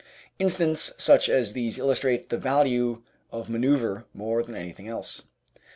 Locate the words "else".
4.87-5.21